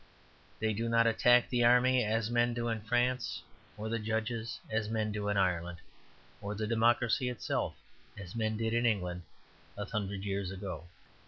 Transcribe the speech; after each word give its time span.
They 0.59 0.73
do 0.73 0.89
not 0.89 1.05
attack 1.05 1.47
the 1.47 1.63
army 1.63 2.03
as 2.03 2.31
men 2.31 2.55
do 2.55 2.69
in 2.69 2.81
France, 2.81 3.43
or 3.77 3.87
the 3.87 3.99
judges 3.99 4.59
as 4.67 4.89
men 4.89 5.11
do 5.11 5.27
in 5.29 5.37
Ireland, 5.37 5.77
or 6.41 6.55
the 6.55 6.65
democracy 6.65 7.29
itself 7.29 7.75
as 8.17 8.35
men 8.35 8.57
did 8.57 8.73
in 8.73 8.87
England 8.87 9.21
a 9.77 9.85
hundred 9.85 10.23
years 10.23 10.49
ago. 10.49 10.85